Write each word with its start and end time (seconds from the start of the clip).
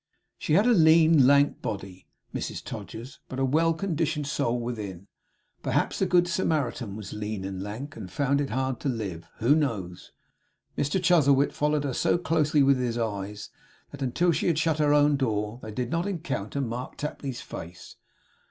She 0.39 0.53
had 0.53 0.65
a 0.65 0.73
lean, 0.73 1.27
lank 1.27 1.61
body, 1.61 2.07
Mrs 2.33 2.63
Todgers, 2.63 3.19
but 3.29 3.37
a 3.37 3.45
well 3.45 3.71
conditioned 3.71 4.25
soul 4.25 4.59
within. 4.59 5.05
Perhaps 5.61 5.99
the 5.99 6.07
good 6.07 6.27
Samaritan 6.27 6.95
was 6.95 7.13
lean 7.13 7.45
and 7.45 7.61
lank, 7.61 7.95
and 7.95 8.11
found 8.11 8.41
it 8.41 8.49
hard 8.49 8.79
to 8.79 8.89
live. 8.89 9.27
Who 9.37 9.55
knows! 9.55 10.11
Mr 10.75 10.99
Chuzzlewit 10.99 11.53
followed 11.53 11.83
her 11.83 11.93
so 11.93 12.17
closely 12.17 12.63
with 12.63 12.79
his 12.79 12.97
eyes, 12.97 13.51
that, 13.91 14.01
until 14.01 14.31
she 14.31 14.47
had 14.47 14.57
shut 14.57 14.79
her 14.79 14.91
own 14.91 15.17
door, 15.17 15.59
they 15.61 15.71
did 15.71 15.91
not 15.91 16.07
encounter 16.07 16.61
Mr 16.61 16.97
Tapley's 16.97 17.41
face. 17.41 17.97